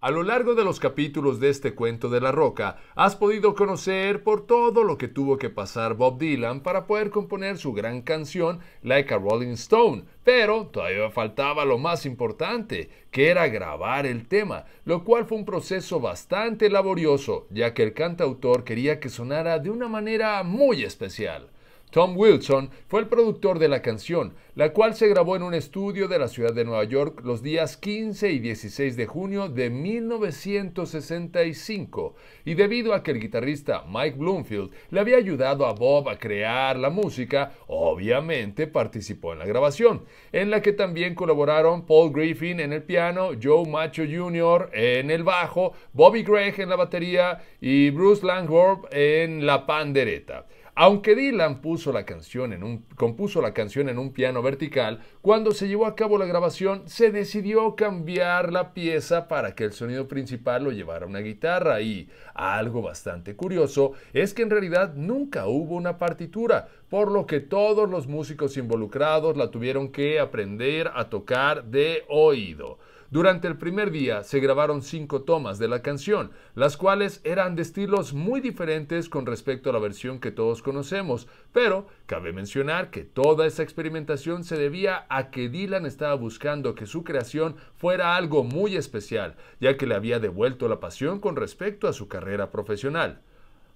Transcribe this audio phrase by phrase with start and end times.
[0.00, 4.22] A lo largo de los capítulos de este cuento de la roca, has podido conocer
[4.22, 8.60] por todo lo que tuvo que pasar Bob Dylan para poder componer su gran canción
[8.84, 14.66] Like a Rolling Stone, pero todavía faltaba lo más importante, que era grabar el tema,
[14.84, 19.70] lo cual fue un proceso bastante laborioso, ya que el cantautor quería que sonara de
[19.70, 21.48] una manera muy especial.
[21.90, 26.06] Tom Wilson fue el productor de la canción, la cual se grabó en un estudio
[26.06, 32.14] de la ciudad de Nueva York los días 15 y 16 de junio de 1965,
[32.44, 36.78] y debido a que el guitarrista Mike Bloomfield le había ayudado a Bob a crear
[36.78, 42.74] la música, obviamente participó en la grabación, en la que también colaboraron Paul Griffin en
[42.74, 44.68] el piano, Joe Macho Jr.
[44.74, 50.44] en el bajo, Bobby Gregg en la batería y Bruce Langworth en la pandereta.
[50.80, 52.52] Aunque Dylan compuso la canción
[53.88, 58.74] en un piano vertical, cuando se llevó a cabo la grabación se decidió cambiar la
[58.74, 64.34] pieza para que el sonido principal lo llevara una guitarra y algo bastante curioso es
[64.34, 69.50] que en realidad nunca hubo una partitura, por lo que todos los músicos involucrados la
[69.50, 72.78] tuvieron que aprender a tocar de oído.
[73.10, 77.62] Durante el primer día se grabaron cinco tomas de la canción, las cuales eran de
[77.62, 83.04] estilos muy diferentes con respecto a la versión que todos conocemos, pero cabe mencionar que
[83.04, 88.44] toda esa experimentación se debía a que Dylan estaba buscando que su creación fuera algo
[88.44, 93.22] muy especial, ya que le había devuelto la pasión con respecto a su carrera profesional.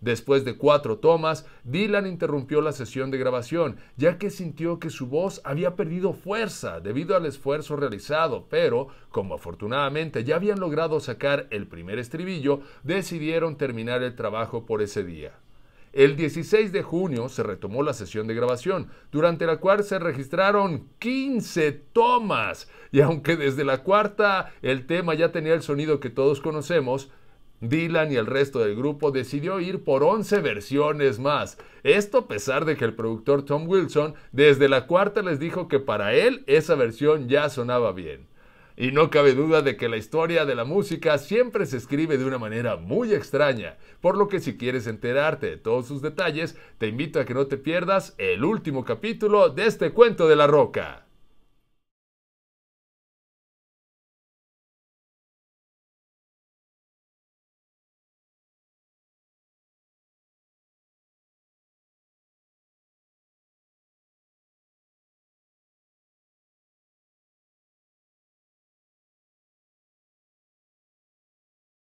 [0.00, 5.08] Después de cuatro tomas, Dylan interrumpió la sesión de grabación, ya que sintió que su
[5.08, 11.48] voz había perdido fuerza debido al esfuerzo realizado, pero, como afortunadamente ya habían logrado sacar
[11.50, 15.32] el primer estribillo, decidieron terminar el trabajo por ese día.
[15.92, 20.90] El 16 de junio se retomó la sesión de grabación, durante la cual se registraron
[21.00, 26.40] 15 tomas, y aunque desde la cuarta el tema ya tenía el sonido que todos
[26.40, 27.10] conocemos,
[27.60, 31.58] Dylan y el resto del grupo decidió ir por 11 versiones más.
[31.82, 35.80] Esto a pesar de que el productor Tom Wilson desde la cuarta les dijo que
[35.80, 38.28] para él esa versión ya sonaba bien.
[38.76, 42.24] Y no cabe duda de que la historia de la música siempre se escribe de
[42.24, 46.86] una manera muy extraña, por lo que si quieres enterarte de todos sus detalles, te
[46.86, 51.07] invito a que no te pierdas el último capítulo de este cuento de la roca.